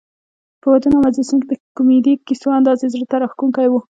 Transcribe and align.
په 0.61 0.67
ودونو 0.71 0.95
او 0.97 1.03
مجلسونو 1.07 1.41
کې 1.41 1.47
د 1.57 1.61
کمیډي 1.77 2.13
کیسو 2.27 2.47
انداز 2.57 2.79
یې 2.83 2.91
زړه 2.93 3.05
ته 3.11 3.15
راښکوونکی 3.21 3.67
وو. 3.69 3.79